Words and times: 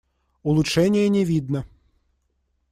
Улучшения 0.41 1.07
не 1.09 1.23
видно. 1.23 1.63